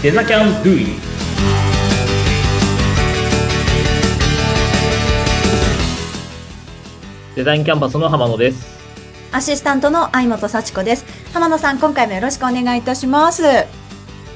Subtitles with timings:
[0.00, 0.86] デザキャンドゥイ
[7.34, 8.78] デザインキャンパスの浜野です。
[9.32, 11.04] アシスタントの相本幸子です。
[11.34, 13.42] 浜野さん、今回もよろしくお願いいたします。
[13.42, 13.66] は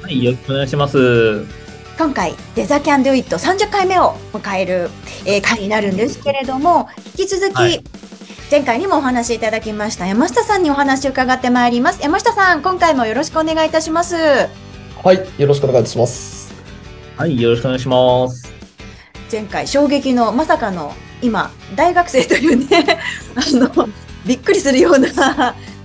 [0.09, 1.45] い、よろしくお願いします。
[1.97, 4.89] 今回、デザキャンドゥイット30回目を迎える、
[5.25, 7.81] えー回になるんですけれども、引き続き、はい
[8.51, 12.01] 前回にもお話しいただきました山下さんにお話を伺ってまいります。
[12.03, 14.62] 山下さん、今回もよろしくお願いいたします。
[15.03, 16.53] はい、よろしくお願いします。
[17.17, 18.49] はい、よろしくお願いします。
[19.29, 22.99] 前回、衝撃のまさかの今、大学生というね、
[23.35, 23.89] あの、
[24.25, 25.09] びっくりするような、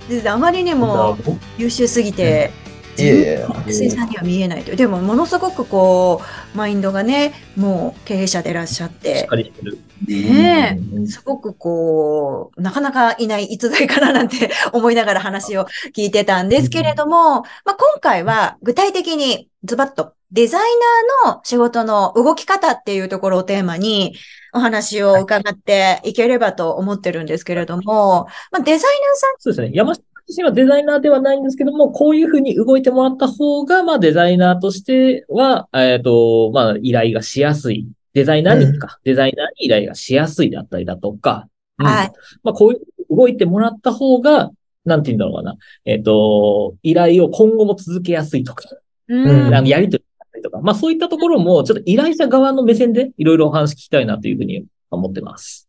[0.09, 1.17] 実はあまりにも
[1.57, 2.68] 優秀すぎて、いえ
[3.03, 4.77] いえ、学生さんには見えないという。
[4.77, 6.21] でも、ものすごくこ
[6.53, 9.79] う、マインドがね、もう経営者でいらっしゃっしってか、りしてる。
[10.07, 20.61] ねえ、うんすごくこう、なかなかいない逸材かななんて思いながら話を聞いてたんですけれども、まあ、今回は具体的にズバッとデザイ
[21.23, 24.15] ナーの仕事の動き方っていうところをテーマに
[24.53, 29.71] お話を伺っていければと思ってるんですけれども、まあ、デザイナーさんそうですね。
[29.73, 37.87] 山下自身はデザイナーではないんですけども、こういうふうに動いてもらった方が、まあデザイナーとしては、えっ、と、まあ依頼がしやすい。
[38.13, 41.47] デザイナーにか、デザイナーに依頼がしやすいだったりだとか、
[41.79, 42.11] うんはい。
[42.43, 44.51] まあこういう動いてもらった方が、
[44.85, 45.57] なんて言うんだろうかな。
[45.85, 48.65] えっ、と、依頼を今後も続けやすいとか、
[49.07, 55.67] うんあのやりとりだったりとか、まあそういったところも、ちょっと依頼者側の目線でいろいろお話聞きたいなというふうに思ってます。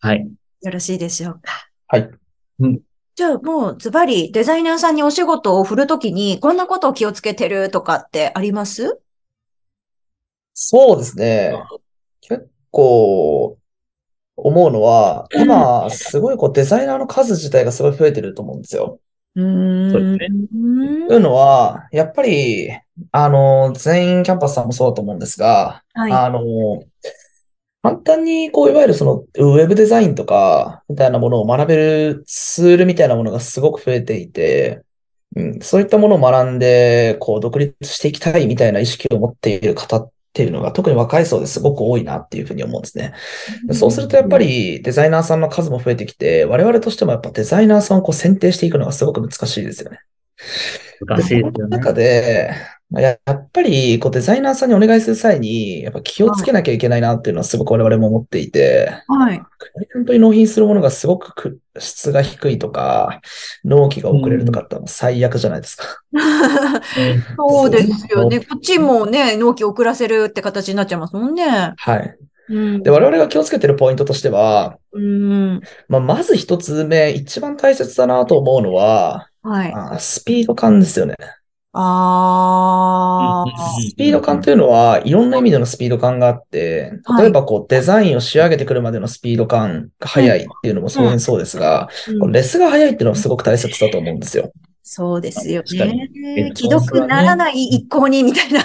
[0.00, 0.28] はい。
[0.62, 1.68] よろしいでしょうか。
[1.86, 2.10] はい。
[3.14, 9.00] じゃあもうズバリデザイナーさんにお仕事を振るときにこんなことを気をつけてるとかってあります？
[10.54, 11.52] そうですね。
[12.20, 13.58] 結構
[14.36, 19.00] 思うのは、今、すごいこうデザイナーの数自体がすごい増えてると思うんですよ。
[19.34, 19.90] うーん。
[19.90, 20.28] そうですね
[21.08, 22.70] というのは、やっぱり、
[23.12, 26.12] あの、全員キャンパスさんもそうだと思うんですが、はい。
[26.12, 26.40] あの、
[27.82, 34.82] 簡単に、こう、いわゆるその、ウェブデザインとか、みたいなものを学べるツールみたいなものがすごく増えていて、
[35.34, 43.14] うん、そういったものを学んで、こう、独立していきたいみたいな意識を持っている方っていうのが、特に若い層ですごく多いなっていうふうに思うんですね。
[43.66, 49.98] でそうすると、やっぱりデザイナーさんの数も増えてきて、我々としてもやっぱデザイナーさんをこう選定していくのがすごく難しいですよね。
[51.06, 51.52] 難しいですよね。
[51.54, 52.52] その中で、
[52.90, 59.38] まあややっぱり、こう、デザイナーさんにお願いする際に、やっぱ気をつけなきゃいけないなっていうのはすごく我々も思っていて、はい。
[59.58, 63.20] クライアントに納品するものがすごくく質が低いとか、
[63.64, 65.84] 納期が遅れるとかってのは最悪じゃないですか。
[67.38, 68.40] そうですよね。
[68.40, 71.72] こっちもね、納期遅らせるって形になっちゃいますもんね。
[71.76, 72.16] はい。
[72.50, 75.60] うんで、我々が気をつけてるポイントとしては、うん。
[75.88, 79.72] まあ、まず一つ目、一番大切だなと思うのは、はい。
[79.74, 81.16] あスピード感ですよね。
[81.74, 83.80] ああ。
[83.80, 91.88] スピード感というのは、いろんな意味でのスピード感があって、はい例えばこう、デザインを仕上げてくるまでのスピード感が速いっていうのも当然そうですが、
[92.30, 94.52] レスが速いっていうのはすごく大切だと思うんですよ。
[94.82, 96.56] そうですよねに。
[96.56, 98.60] 既読ならない一向にみたいな、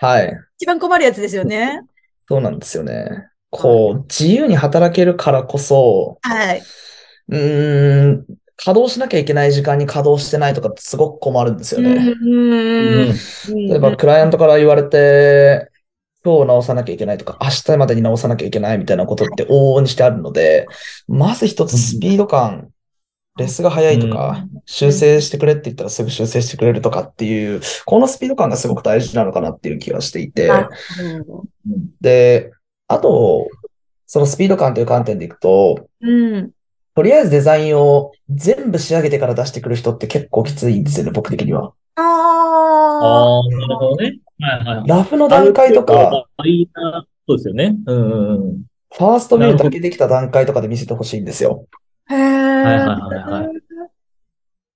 [0.00, 0.36] はい。
[0.58, 1.82] 一番困るやつですよね。
[2.28, 3.28] そうなんですよね。
[3.50, 6.62] こう、自由に働けるからこそ、はい。
[7.28, 8.26] うーん、
[8.64, 12.14] 稼働しなきゃいけない時間に稼働してないとかってすごく困るんですよね。
[12.22, 13.12] うん。
[13.68, 15.68] 例えば、クライアントから言われて、
[16.24, 20.68] 今日直さなきゃいけないとか、明日までに直さなきゃいけないみたいなことって往々にしてあるので、
[21.08, 22.68] まず一つスピード感、
[23.36, 30.52] レスが速いとか、修正してくれって言ったらすぐ修正してくれるとかっていう、このスピード感がすごく大事なのかなっていう気がしていて、
[32.00, 32.52] で、
[32.86, 33.48] あと、
[34.06, 36.52] そのスピード感という観点でいくと、うん。
[36.94, 41.72] とりあえずデザインを全部仕上げてから出してくる人って結構きついんですよね、僕的には。
[41.96, 43.48] ああ。
[43.48, 44.18] なるほどね。
[44.38, 44.88] はいはいはい。
[44.88, 47.76] ラフの段階とか、ある程度いいなそうですよね。
[47.86, 48.62] うんうんうん。
[48.94, 51.66] ファーストビューだけできた段階とかで見せてほしいんですよ。
[52.10, 52.18] へえ。
[52.18, 53.62] はいはいはいはい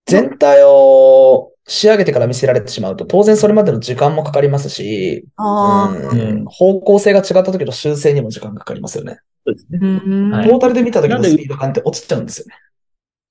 [0.08, 5.26] 全体を仕上げてから見せられてしまうと、当然それまでの時間もかかりますし。
[5.36, 9.18] うん方向性が違った時の修正にも時間がかかりますよね。
[9.46, 9.78] そうですね。
[9.80, 12.54] うんはいトータルで見た時なんでのスピード感って落ちちゃうんですよね。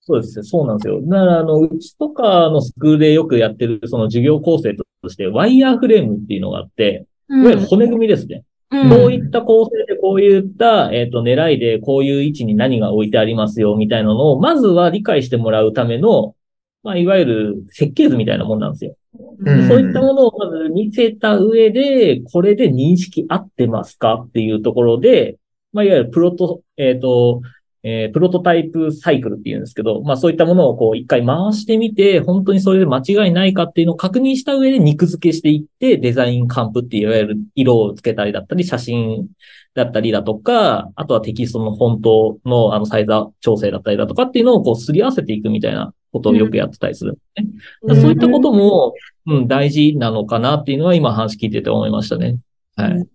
[0.02, 0.44] そうですね。
[0.44, 1.02] そうなんですよ。
[1.02, 8.38] だから、あの、うちとかのスクールでよくやってる、その授業構成として、ワイヤーフレームっていうのがあって、いわゆる骨組みですね。
[8.38, 8.46] うん
[8.90, 16.36] こういった構成で、こういった、えっ、と、狙いで、こういう位置に何が置いてありますよ、みたいなのを、まずは理解してもらうための、
[16.84, 18.96] まあ、いわゆる設計図みたいなもんなんですよ。
[19.40, 25.38] うんそういったものをまず見せた上で、これで認識合ってますかっていうところで、
[25.76, 27.42] まあ、いわゆるプロト、えっ、と、
[27.84, 39.28] えープロトタイプサイクルっていうんですけど、まあそういったものをこう一回回してみて、本当にそれで間違いないかっていうのを確認した上で肉付けしていって、デザインカンプっていわゆる色をつけたりだったり、写真
[39.76, 43.12] だったりだとか、あとはテキストのフォントのあのサイズ
[43.42, 47.46] 調整だったりだとかっていうのをこうすり合わせていくみたいなことをよくやってたりするね。
[47.84, 48.94] だからそういったことも、
[49.28, 52.40] うん、大事なのかなっていうのは今話聞いてて思いましたね。
[52.78, 53.08] はい。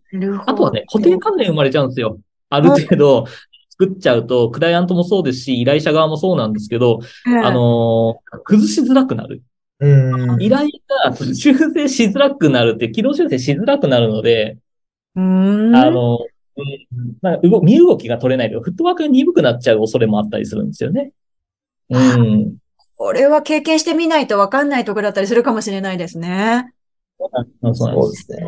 [0.46, 2.18] あとはね、固定観念生まれちゃうんですよ。
[2.50, 3.26] ある程度
[3.70, 7.00] 作っちゃうと、クライアントもそうですし、依頼者側もそうなんですけど、
[7.42, 9.42] あ、のー崩しづらくなる。
[9.78, 10.42] うん。
[10.42, 10.68] 依頼
[11.06, 14.58] が修正しづらくなるって、軌道修正しづらくなるので、
[15.16, 15.74] うん。
[15.74, 21.12] あの、うん、なんか動身動きが取れないと、フットワークが鈍くなっちゃう恐れもあったりするんですよね。
[21.88, 22.56] うん。
[22.96, 26.74] これは経験してみないとわかんないところだったりするかもしれないですね。
[27.18, 28.16] そうなんで。
[28.16, 28.38] すね。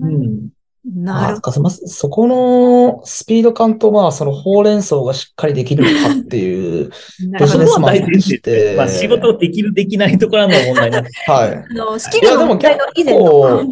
[0.00, 0.48] うん。
[0.86, 6.90] なるあ、かまずそこのスピード感と、まあ、そのほうれん草がしっかりできるかっていう、
[7.38, 8.74] ビジネスマン大前提して。
[8.76, 11.54] まあ仕事できるできないところの問題なはい。
[11.54, 13.66] あの、スキルの問題の以前いやの。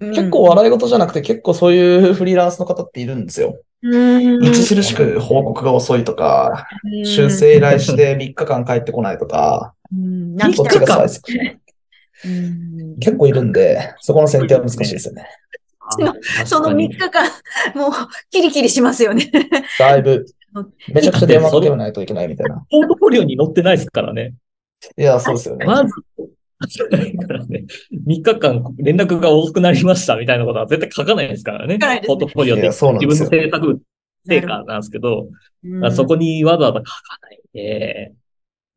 [0.00, 3.60] で結構 笑い事じゃなくて、結構そういうフリーランスの方っているんですよ。
[3.82, 7.06] うん、著しく報告が遅いとか、うん。
[7.06, 11.08] 修正依頼して3日間帰ってこないとか、うん、三日こっちが間
[12.98, 15.28] 結構いるんで、そこの選定は難しいですよね。
[16.44, 17.26] その3日間、
[17.74, 17.90] もう、
[18.30, 19.30] キリキリしますよね。
[19.78, 20.26] だいぶ、
[20.92, 22.64] めちゃくちゃ電話かけないといけないみたいな。
[22.70, 24.34] ポートフォリオに載ってないですからね。
[24.96, 25.66] いや、そうですよね。
[25.66, 25.92] まず、
[26.90, 27.64] ないからね、
[28.06, 31.78] 3日間連絡が遅くなりましたみたいなことは絶対書かないですからね。
[32.06, 33.80] ポートフォリオっていやそうなん自ですよ分の制作物
[34.26, 35.28] 成果なんですけど、
[35.92, 38.12] そこにわざわざ書かないんで、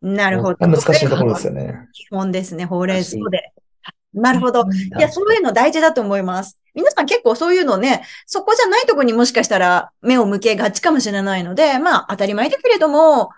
[0.01, 0.67] なるほど。
[0.67, 1.87] 難しいところですよね。
[1.93, 3.53] 基本ですね、ほうれん草で。
[4.13, 4.63] なるほど。
[4.97, 6.59] いや、そういうの大事だと思います。
[6.73, 13.29] 皆さん結構そういうのね、そこじゃないところにもしかしたら目を向けがちかもしれないので、まあ当たり前だけれども、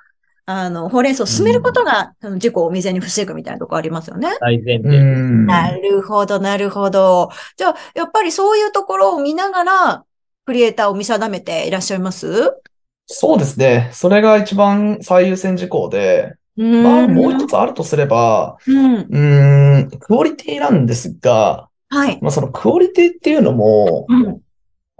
[0.45, 4.29] あの、ほうれん草を進めることが、その事故を未然に防ぐみたいなところありますよね。
[4.29, 4.97] う大前提。
[4.97, 5.45] ん。
[5.45, 7.29] なるほど、なるほど。
[7.57, 10.03] じゃあ、やっぱりそういうところを見ながら、
[10.45, 12.53] クリエイターを見定めていらっしゃいます？
[13.05, 13.91] そうですね。
[13.93, 18.95] それが一番最優先事項で、うんまあ、もう一つあるとすれば、うん。
[18.95, 22.19] うーん、クオリティなんですが、はい。
[22.21, 24.41] まあ、そのクオリティっていうのも、うん。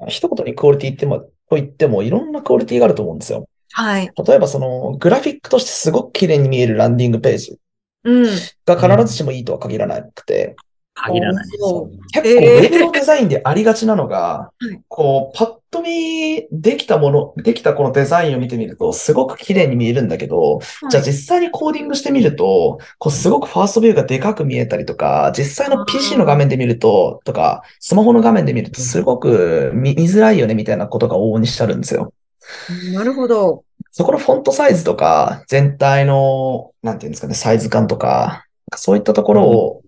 [0.07, 1.19] 一言にクオリティっても、
[1.49, 3.47] と言っても、いろんなクオリティがあると思うんですよ。
[3.73, 4.11] はい。
[4.27, 7.57] 例えば、その、グラフィックとしてすごく綺麗に見えるランディングページ
[8.03, 8.29] うん。
[8.65, 10.55] が必ずしもいいとは限らなくて、
[10.93, 11.45] 限らない。
[11.45, 20.59] 結構、えーウェブのデザインでありがちなのが はい、こう、パッと見、できたもの、できたこのデザインを見てみると、すごく綺麗に見えるんだけど、
[20.89, 32.13] じゃあ実際にコーディングしてみると、こうすごくファーストビューがでかく見えたりとか、実際の PC の画面で見ると、とか、スマホの画面で見るとすごく見見づらいよねみたいなことが往々にしてあるんですよ。
[32.93, 33.63] なるほど。
[33.91, 38.45] そこのフォントサイズとか、全体の、なんていうんですかね、サイズ感とか、
[38.75, 39.81] そういったところを、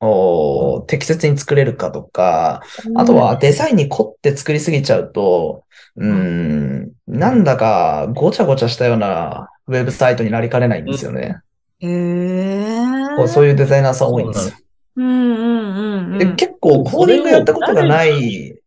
[0.00, 2.62] お適切に作れるかとか、
[2.96, 5.64] あとはデザインに凝って作りすぎちゃうと、
[5.96, 11.40] うーん、なんだかごちゃごちゃしたようなウェブサイトになりかねないんですよね。
[11.80, 13.16] へえ。
[13.16, 14.56] こうそういうデザイナーさん多いんですよ。
[14.96, 16.18] うんうんうんうん。
[16.18, 18.58] で結構コーディングやったことがない、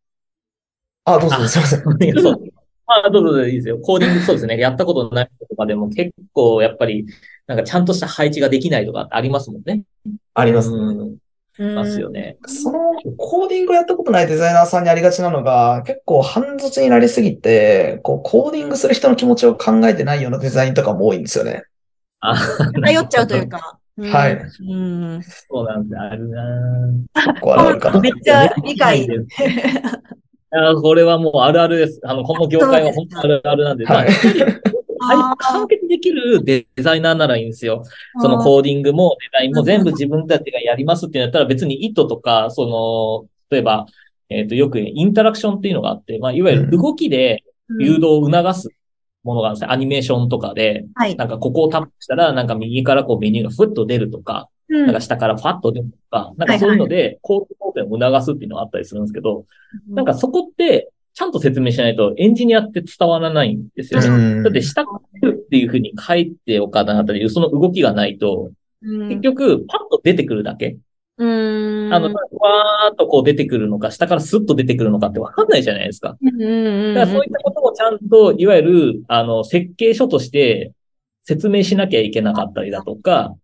[1.06, 1.84] あ、どうぞ、すいません。
[2.86, 3.78] まあ、どうぞどうぞいいですよ。
[3.80, 4.58] コーディングそうですね。
[4.58, 7.06] やったことないとかでも結構やっぱり、
[7.46, 9.84] なんかちゃんとした配置ができないとかありますもんね。
[10.34, 10.70] あります。
[10.70, 11.00] うん。
[11.02, 11.18] うん
[11.76, 12.38] ますよね。
[12.46, 12.80] その
[13.18, 21.64] コーディングやったことないデザイナーさんにありがちなのが、結構半卒になりすぎて、こうコーディングする人の気持ちを考えてないようなデザインとかも多いんですよね。
[22.22, 22.34] あ、
[22.74, 23.78] 偏っちゃうというか。
[23.98, 24.34] うんはい。
[24.36, 25.22] うん。
[25.24, 26.00] そうなんです。
[26.00, 26.44] あるな
[27.14, 28.00] 結構あるかな。
[28.00, 29.06] めっちゃ理解。
[30.52, 32.00] あこれはもうあるあるです。
[32.04, 34.10] あの、この業界は本当あるあるなんで、まあ、はい
[35.02, 35.36] あー。
[35.38, 37.84] 完結できるデザイナーならいいんですよ。
[38.22, 43.86] そのコーディングもデザインも全部自分たちがやりますってなったら別に意図とか、その、例えば、
[44.30, 47.44] えっ、と、よくインタラクションっていうのがあって、まあ、いわゆる動きで
[47.80, 48.70] 誘導を促す
[49.24, 49.72] ものがあるんですよ。
[49.72, 51.16] アニメーションとかで、はい。
[51.16, 54.86] なんかここをタップしたら、なんか右からこうメニューがふっと出るとか、うん。
[54.86, 59.46] なんか下からファッと出るとか、なんかそういうので、コード構成を促すっていうのがあったりするんですけど、
[59.90, 64.08] なんかそこって、ちゃんと説明しないとエンジニアって伝わらないんですよね。
[64.08, 70.78] うんだって下からっていうふうに書いておかなかったり、その動きがないと、うん結局、パッと出てくるだけ。
[71.18, 71.94] うん。
[71.94, 76.16] あの、わーっとこう出てくるのか、下からスッと出てくるのかってわかんないじゃないですか。
[76.22, 80.72] うんうんだからそういったこともちゃんと、いわゆる、あの、設計書として
[81.24, 83.36] 説明しなきゃいけなかったりだとか、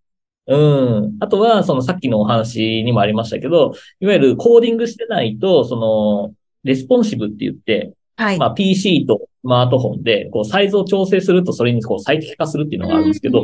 [0.48, 1.18] うん。
[1.20, 6.34] あとは、そのさっきのお話にもありましたけど、いわゆるコーディングしてないと、その、
[6.66, 8.38] レスポンシブって言って、はい。
[8.38, 13.44] まあ PC とスマートフォンで、こう、サイズを調整するとそれにこう最適化するっていうのがあるんですけど、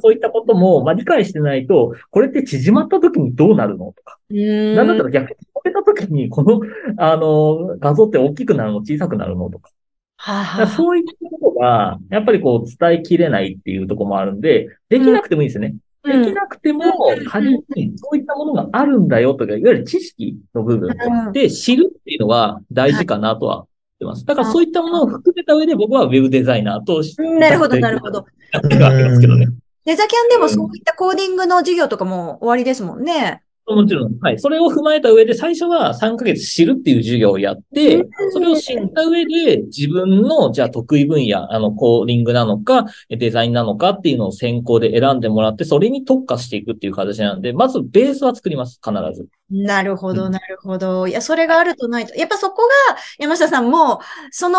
[0.00, 6.60] そういったことも、まあ、理解してないと、これって縮まった時にどうなるのとか、うんなんだったら逆に止めた時に、この、
[6.98, 9.70] あの、画像って大きくなるの、小さくなるのとか。
[10.18, 15.76] はあそういったことが、やっぱりこう、伝えきれないっていうところもあるんで、できなくてもいいんですよね。
[16.06, 16.84] できなくても
[17.18, 17.64] うん、仮に
[17.96, 23.66] そういったものがあるんだよとか、いわゆる知識の部分うんで知るっていうのは大事かなとは思っ
[23.98, 24.24] てます。
[24.24, 28.24] だからそういったものを含めた上で僕はウェブデザイナーとしてうんなるほど、なるほど。
[28.52, 29.46] やってるわけですけどね。
[29.84, 33.42] デザキャンでもそういったコーディングの授業とかも終わりですもんね。
[33.74, 34.18] もちろん。
[34.20, 34.38] はい。
[34.38, 49.26] それを踏まえた上で、最初は3ヶ月知るっていう授業をやって、それを知った上で、自分の、じゃあ得意分野、あの、コーディングなのか、デザインなのかっていうのを先行で選んでもらって、それに特化していくっていう形なんで、まずベースは作ります、必ず。
[49.50, 51.08] なるほど、うんなるほど。
[51.08, 52.14] いや、それがあるとないと。
[52.14, 54.58] やっぱそこが、山下さんも、その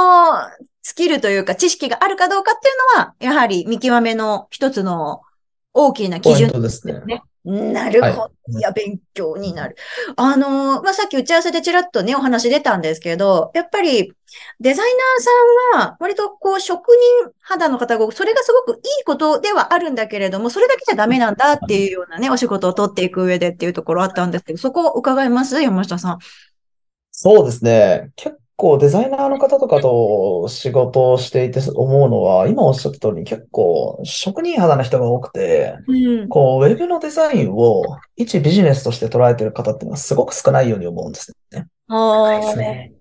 [0.82, 5.22] スキルというか知識があるかどうかっていうのは、やはり見極めの一つの
[5.74, 7.22] 大きな基ポイン準トですね。
[7.52, 7.72] ね。
[7.74, 8.22] なるほど。
[8.22, 9.76] はいいや、勉強になる。
[10.16, 14.14] あのーまあ、さっき打ち合わせでちらっとね、お話出たんですけど、やっぱり、
[14.62, 14.90] デザイ
[15.76, 16.88] ナーさんは、割とこう、職
[17.24, 25.62] 人肌の方が、それがすごくいいことではあるんだけれども、それだけじゃダメなんだっていうようなね、お仕事を取っていく上でっていうところあったんですけど、そこを伺います？
[25.62, 26.20] 山下さん。
[27.12, 28.12] そうですね。
[28.16, 36.28] 結構デザイナーの方とかと仕事をしていて思うのは、今おっしゃった通りに結構職人肌な人が多くて、うん。
[36.28, 37.84] こう、ウェブのデザインを
[38.16, 41.68] 一ビジネスとして捉えてる方っていうのはすごく少ないように思うんですね。
[42.58, 42.94] ね。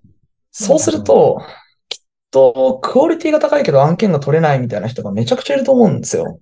[0.51, 1.41] そうすると、
[1.89, 1.99] きっ
[2.31, 6.39] とクオリティが高いけど案件が取れないみたいな人がめちゃくちゃいると思うんですよ。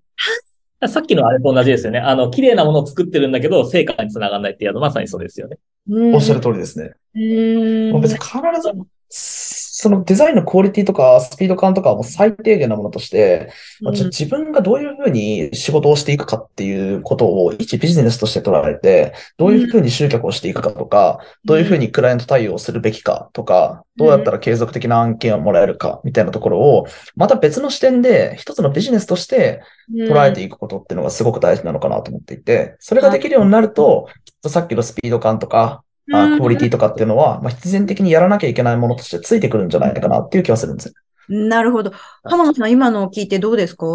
[0.87, 1.99] さっきのあれと同じですよね。
[1.99, 5.57] あの、綺麗なものを作ってるんだけど、成果につながらないっていうのはまさにそうですよね。
[5.87, 6.91] うんおっしゃる通りですね。
[7.13, 8.71] 別に必ず、
[9.09, 29.61] そのデザインのクオリティとかスピード感とかはもう最低限なものとして、まあ自分がどういうふうに仕事をしていくかっていうことを一ビジネスとして捉えて、どういうふうに集客をしていくかとか、どういうふうにクライアント対応をするべきかとか、どうやったら継続的な案件をもらえるかみたいなところを、また別の視点で一つのビジネスとして
[29.93, 35.83] 捉えていくことっていうのがすごく大事なのかなと思っていて、それができるようになると、きっとさっきのスピード感とか、
[36.13, 40.93] あクオリティとかっていうのは、まあ、必然的にやらなきゃいけないものとしてついてくるんじゃないかなっていう気はするんですよ。
[41.27, 41.91] なるほど。
[42.23, 43.85] 浜野さん、今のを聞いてどうですか？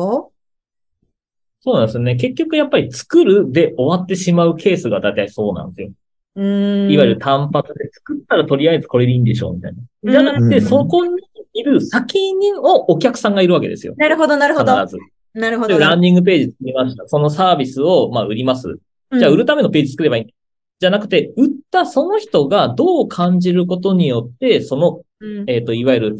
[1.62, 2.16] そうなんですよね。
[2.16, 5.90] 結局やっぱり作るで終わってしまうケースが大体そうなんですよ。
[6.36, 6.90] うーん。
[6.90, 10.10] いわゆる単発で作ったらとりあえずこれでいいんでしょうみたいな。
[10.10, 13.94] じゃなくて、うんそこにいる先にをお客さんがいるわけですよ。
[13.96, 14.80] なるほど、なるほど。
[14.80, 14.98] 必ず。
[15.34, 15.78] なるほど。
[15.78, 17.06] でランニングページ作りました。
[17.06, 18.78] そのサービスを、まあ、売ります。
[19.12, 20.34] じゃあ、売るためのページ作ればいい。
[20.80, 26.16] じゃなくて、売ったその人がどう感じることによって、その、うんえっ、と、いわゆる、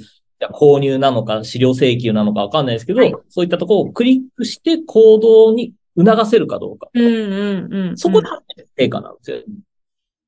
[0.53, 6.89] 購入なのか、資料請求なのかわかんないですけど、はいそういったところをクリックして行動に促せるかどうか。
[6.93, 7.97] うんうんうん。
[7.97, 9.39] そこで初めて成果なんですよ。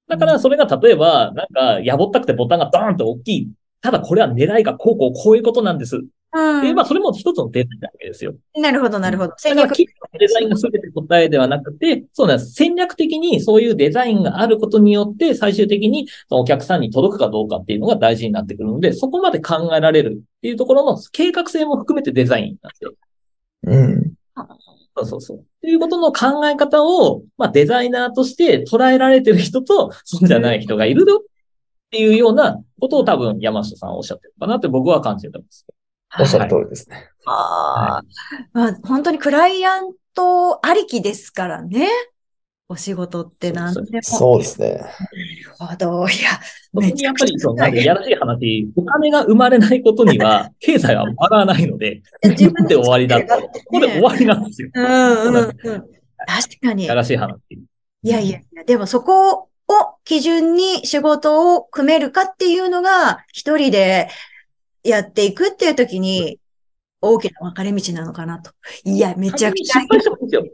[0.09, 3.51] だから、それが例えば、なんか、やぼったくてボタンがドーンと大きい。
[3.83, 6.01] ただ、これは狙いがこうこうこういうことなんです。
[6.35, 8.35] うんで、まあ、それも一つのデザインなわけですよ。
[8.57, 9.35] なるほど、なるほど。
[9.37, 9.75] 戦略。
[9.75, 12.53] きデザインが全て答えではなくて、そうなんです。
[12.53, 22.93] 戦略的にそういうデザインがあることによって、最終的にそのお客さんに届くかどうかっていうのが大事になってくるので、そこまで考えられるっていうところの計画性も含めてデザインなんですよ。
[23.65, 24.13] うん。
[24.97, 25.39] そうそうそう。
[25.39, 31.25] っていうことの考え方を、まあ、デザイナーとして捉えられてる人と、そうじゃない人がいるよっ
[31.91, 35.67] ていうようなことを多分山下さんはおっしゃってるかなって僕は感じてます。
[36.21, 37.09] おっしゃる通りですね。
[37.27, 38.03] ああ、
[38.53, 41.89] まあ、本当にクライアントありきですからね。
[42.69, 43.87] お仕事って何でも。
[44.03, 44.71] そうですね。
[44.71, 44.87] なる
[45.59, 46.09] ほど。
[46.09, 46.31] いや、
[46.73, 53.43] 特にやっぱり、そう、なんかめちやらしい話、お金が生まれないことには、 経済は回らないので、自作って終わりだと。
[53.43, 54.71] ここで終わりなんですよ。
[54.73, 55.53] うんうんうん。
[55.53, 56.87] 確かに。
[56.87, 57.37] やらしい話。
[58.05, 59.49] いやいやいや、でもそこを
[60.05, 64.09] 基準に仕事を組めるかっていうのが、一人で
[64.83, 66.39] やっていくっていう時に、
[67.01, 68.53] 大きな分かれ道なのかなと。
[68.85, 69.89] いや、めちゃくちゃ失。
[69.89, 70.47] 敗してもいいんですよ。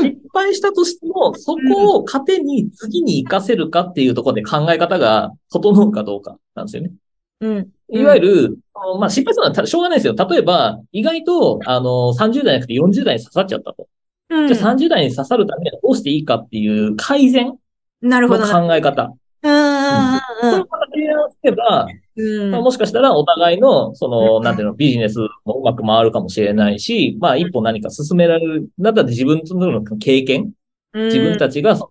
[0.00, 0.04] うん。
[0.04, 6.92] 失敗したとしても、そこを糧に次に活かせるかっていうところで考え方が整うかどうかなんですよね。
[7.40, 7.68] うん。
[7.90, 8.58] いわゆる、
[8.98, 10.14] まあ、失敗するのはしょうがないですよ。
[10.14, 13.88] 例えば、意外と、あの、30代じゃなくて40代に刺さっちゃったと。
[14.30, 17.58] うん、じゃあ30代に刺さるためにはどうしていいかっていう改善の
[18.02, 18.44] なるほど。
[18.44, 19.12] 考え方。
[19.42, 22.50] うんうんこれをまた提案すれば、うんうん。
[22.50, 30.52] まあもしかしたらお互いの、その、うんなんていうの、ビジネスもうまく回るかもしれないし、まあ一歩何か進められる、だったら自分の経験、
[30.94, 31.90] 自分たちが作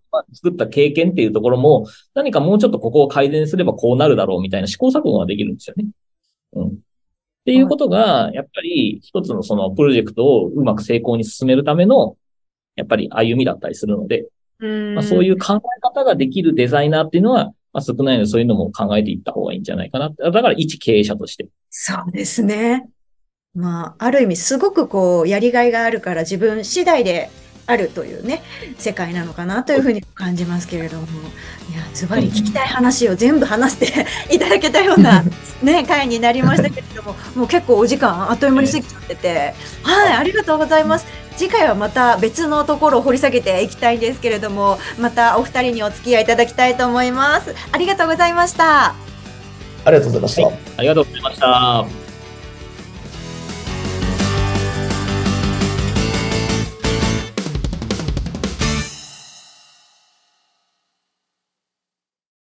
[0.51, 5.85] った経験っていうところも、何かもうちょっとここを改善すればこうなるだろうみたいな試行錯誤ができるんですよね。
[6.53, 6.67] うん。
[6.67, 6.71] っ
[7.45, 12.15] ていうことが、やっぱり一つのそのプロジェクトをうまく成功に進めるための、
[12.77, 14.25] やっぱり歩みだったりするので、
[14.59, 20.23] うんまあ、そういう考え方ができるデザイナーっていうのは、まあ、少ないのでそういうのも考えていった方がいいんじゃないかなって。
[20.23, 21.47] だから一経営者として。
[21.69, 22.87] そうですね。
[23.55, 27.29] まあ、ある意味、すごくこう、やりがいがあるから自分次第で
[27.65, 28.41] あるというね、
[28.77, 31.07] 世界なのかなというふうに感じますけれども、い
[31.75, 35.23] や、ズバリ聞きたい話を全部話して いただけたような、
[35.63, 39.53] ね、回になりましたけれども、もう結構お時間あっという間に過ぎちゃってて、
[39.83, 41.05] はい、ありがとうございます。
[41.35, 47.53] 次回はまた別のところを掘り下げていきたいんですけれども、またお二人にお付き合いいただきたいと思います。
[47.71, 48.93] ありがとうございました。
[49.85, 50.47] ありがとうございました。
[50.77, 52.02] ありがとうございました。